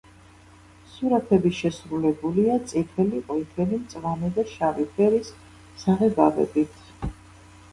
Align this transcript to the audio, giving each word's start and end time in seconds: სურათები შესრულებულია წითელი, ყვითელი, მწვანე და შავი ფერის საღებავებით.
სურათები 0.93 1.51
შესრულებულია 1.57 2.55
წითელი, 2.71 3.21
ყვითელი, 3.27 3.79
მწვანე 3.83 4.33
და 4.39 4.47
შავი 4.55 4.89
ფერის 4.97 5.31
საღებავებით. 5.85 7.13